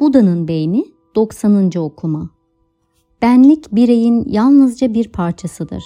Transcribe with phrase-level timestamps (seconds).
[0.00, 0.84] Buda'nın beyni
[1.14, 1.72] 90.
[1.78, 2.30] okuma.
[3.22, 5.84] Benlik bireyin yalnızca bir parçasıdır.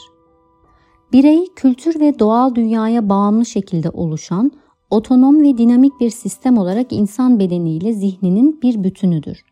[1.12, 4.52] Birey kültür ve doğal dünyaya bağımlı şekilde oluşan
[4.90, 9.42] otonom ve dinamik bir sistem olarak insan bedeniyle zihninin bir bütünüdür.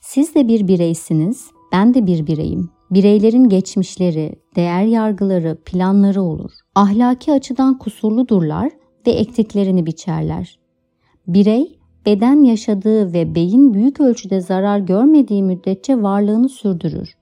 [0.00, 2.70] Siz de bir bireysiniz, ben de bir bireyim.
[2.90, 6.52] Bireylerin geçmişleri, değer yargıları, planları olur.
[6.74, 8.70] Ahlaki açıdan kusurludurlar
[9.06, 10.58] ve ektiklerini biçerler.
[11.26, 17.18] Birey, beden yaşadığı ve beyin büyük ölçüde zarar görmediği müddetçe varlığını sürdürür.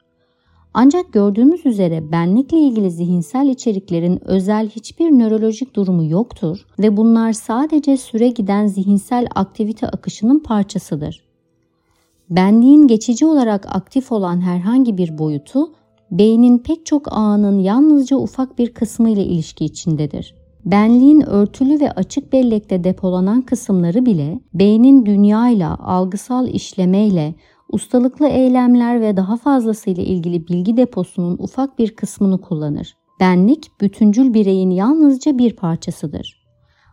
[0.78, 7.96] Ancak gördüğümüz üzere benlikle ilgili zihinsel içeriklerin özel hiçbir nörolojik durumu yoktur ve bunlar sadece
[7.96, 11.26] süre giden zihinsel aktivite akışının parçasıdır.
[12.30, 15.72] Benliğin geçici olarak aktif olan herhangi bir boyutu,
[16.10, 20.34] beynin pek çok ağının yalnızca ufak bir kısmı ile ilişki içindedir.
[20.66, 27.34] Benliğin örtülü ve açık bellekte depolanan kısımları bile beynin dünyayla, algısal işlemeyle,
[27.72, 32.96] ustalıklı eylemler ve daha fazlasıyla ilgili bilgi deposunun ufak bir kısmını kullanır.
[33.20, 36.46] Benlik, bütüncül bireyin yalnızca bir parçasıdır.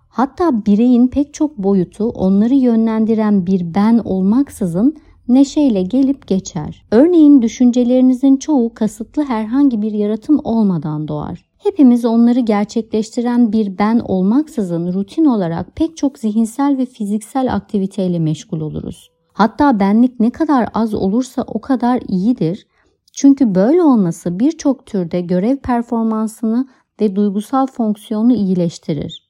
[0.10, 4.96] Hatta bireyin pek çok boyutu onları yönlendiren bir ben olmaksızın
[5.28, 6.86] neşeyle gelip geçer.
[6.92, 11.53] Örneğin düşüncelerinizin çoğu kasıtlı herhangi bir yaratım olmadan doğar.
[11.64, 18.62] Hepimiz onları gerçekleştiren bir ben olmaksızın rutin olarak pek çok zihinsel ve fiziksel aktiviteyle meşgul
[18.62, 19.12] oluruz.
[19.34, 22.68] Hatta benlik ne kadar az olursa o kadar iyidir.
[23.14, 26.68] Çünkü böyle olması birçok türde görev performansını
[27.02, 29.30] ve duygusal fonksiyonu iyileştirir.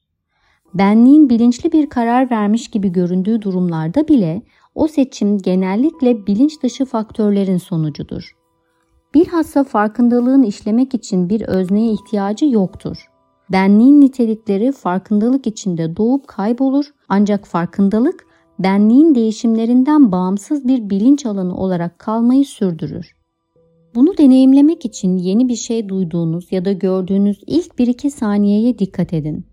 [0.74, 4.42] Benliğin bilinçli bir karar vermiş gibi göründüğü durumlarda bile
[4.74, 8.43] o seçim genellikle bilinç dışı faktörlerin sonucudur.
[9.14, 13.10] Bilhassa farkındalığın işlemek için bir özneye ihtiyacı yoktur.
[13.52, 18.26] Benliğin nitelikleri farkındalık içinde doğup kaybolur ancak farkındalık
[18.58, 23.16] benliğin değişimlerinden bağımsız bir bilinç alanı olarak kalmayı sürdürür.
[23.94, 29.46] Bunu deneyimlemek için yeni bir şey duyduğunuz ya da gördüğünüz ilk 1-2 saniyeye dikkat edin.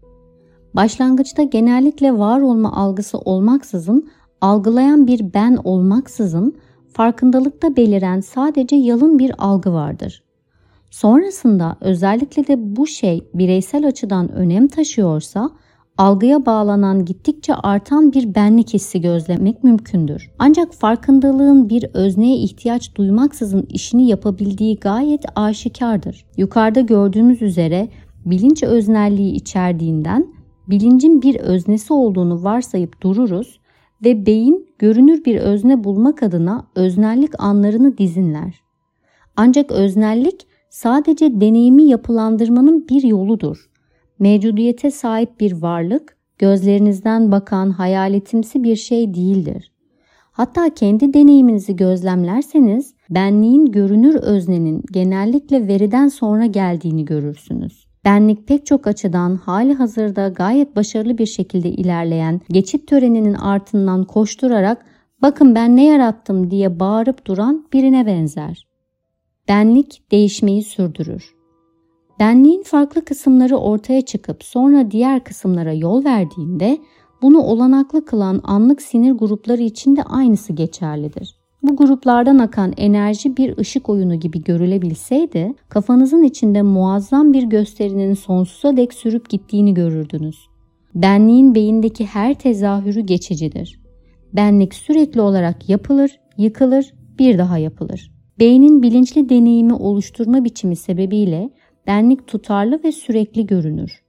[0.74, 4.10] Başlangıçta genellikle var olma algısı olmaksızın
[4.42, 6.56] algılayan bir ben olmaksızın
[6.94, 10.24] farkındalıkta beliren sadece yalın bir algı vardır.
[10.91, 15.50] Sonrasında özellikle de bu şey bireysel açıdan önem taşıyorsa
[15.97, 20.31] algıya bağlanan gittikçe artan bir benlik hissi gözlemek mümkündür.
[20.40, 26.25] Ancak farkındalığın bir özneye ihtiyaç duymaksızın işini yapabildiği gayet aşikardır.
[26.38, 27.90] Yukarıda gördüğümüz üzere
[28.25, 30.28] bilinç öznelliği içerdiğinden
[30.68, 33.61] bilincin bir öznesi olduğunu varsayıp dururuz
[34.04, 38.62] ve beyin görünür bir özne bulmak adına öznellik anlarını dizinler.
[39.36, 43.70] Ancak öznellik sadece deneyimi yapılandırmanın bir yoludur.
[44.20, 49.72] Mevcudiyete sahip bir varlık, gözlerinizden bakan hayaletimsi bir şey değildir.
[50.32, 57.91] Hatta kendi deneyiminizi gözlemlerseniz benliğin görünür öznenin genellikle veriden sonra geldiğini görürsünüz.
[58.06, 64.86] Benlik pek çok açıdan hali hazırda gayet başarılı bir şekilde ilerleyen geçit töreninin ardından koşturarak
[65.22, 68.68] bakın ben ne yarattım diye bağırıp duran birine benzer.
[69.48, 71.36] Benlik değişmeyi sürdürür.
[72.20, 76.78] Benliğin farklı kısımları ortaya çıkıp sonra diğer kısımlara yol verdiğinde
[77.22, 81.41] bunu olanaklı kılan anlık sinir grupları için de aynısı geçerlidir.
[81.64, 88.78] Bu gruplardan akan enerji bir ışık oyunu gibi görülebilseydi, kafanızın içinde muazzam bir gösterinin sonsuza
[88.78, 90.36] dek sürüp gittiğini görürdünüz.
[90.96, 93.80] Benliğin beyindeki her tezahürü geçicidir.
[94.34, 98.12] Benlik sürekli olarak yapılır, yıkılır, bir daha yapılır.
[98.40, 101.50] Beynin bilinçli deneyimi oluşturma biçimi sebebiyle
[101.88, 104.02] benlik tutarlı ve sürekli görünür.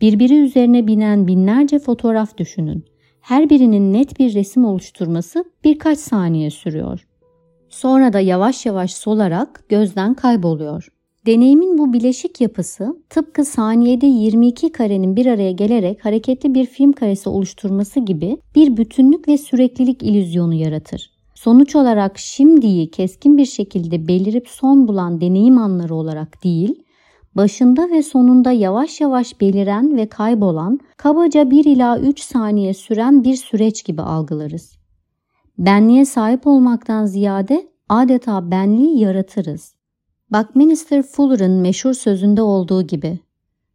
[0.00, 2.84] Birbiri üzerine binen binlerce fotoğraf düşünün
[3.20, 7.06] her birinin net bir resim oluşturması birkaç saniye sürüyor.
[7.68, 10.88] Sonra da yavaş yavaş solarak gözden kayboluyor.
[11.26, 17.28] Deneyimin bu bileşik yapısı tıpkı saniyede 22 karenin bir araya gelerek hareketli bir film karesi
[17.28, 21.10] oluşturması gibi bir bütünlük ve süreklilik ilüzyonu yaratır.
[21.34, 26.82] Sonuç olarak şimdiyi keskin bir şekilde belirip son bulan deneyim anları olarak değil,
[27.34, 33.36] başında ve sonunda yavaş yavaş beliren ve kaybolan, kabaca 1 ila 3 saniye süren bir
[33.36, 34.78] süreç gibi algılarız.
[35.58, 39.74] Benliğe sahip olmaktan ziyade adeta benliği yaratırız.
[40.30, 43.18] Buckminster Fuller'ın meşhur sözünde olduğu gibi,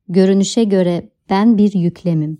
[0.09, 2.37] görünüşe göre ben bir yüklemim.